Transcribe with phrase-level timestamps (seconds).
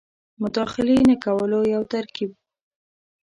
[0.41, 2.39] مداخلې نه کولو یو ترکیب وو.